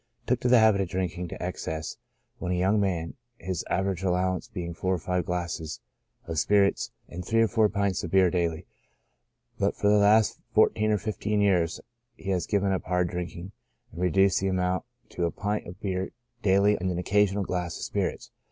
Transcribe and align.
Took 0.25 0.39
to 0.39 0.47
the 0.47 0.57
habit 0.57 0.81
of 0.81 0.89
drinking 0.89 1.27
to 1.27 1.39
excess 1.43 1.97
when 2.39 2.51
a 2.51 2.55
young 2.57 2.79
man, 2.79 3.13
his 3.37 3.63
aver 3.69 3.91
age 3.91 4.01
allowance 4.01 4.47
being 4.47 4.73
four 4.73 4.95
or 4.95 4.97
five 4.97 5.27
glasses 5.27 5.79
of 6.25 6.39
spirits 6.39 6.89
and 7.07 7.23
three 7.23 7.43
or 7.43 7.47
four 7.47 7.69
pints 7.69 8.03
of 8.03 8.09
beer 8.09 8.31
daily; 8.31 8.65
but 9.59 9.75
for 9.75 9.89
the 9.89 9.99
last 9.99 10.39
fourteen 10.55 10.89
or 10.89 10.97
fif 10.97 11.19
teen 11.19 11.39
years 11.39 11.79
he 12.15 12.31
has 12.31 12.47
given 12.47 12.71
up 12.71 12.85
hard 12.85 13.09
drinking, 13.09 13.51
and 13.91 14.01
reduced 14.01 14.39
the 14.39 14.47
amount 14.47 14.85
to 15.09 15.25
a 15.25 15.29
pint 15.31 15.67
of 15.67 15.79
beer 15.79 16.09
daily 16.41 16.75
and 16.79 16.89
an 16.89 16.97
occasional 16.97 17.43
glass 17.43 17.77
of 17.77 17.83
spirits. 17.83 18.31